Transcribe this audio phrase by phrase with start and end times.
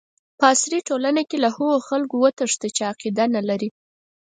[0.37, 3.69] په عصري ټولنه کې له هغو خلکو وتښته چې عقیده نه لري.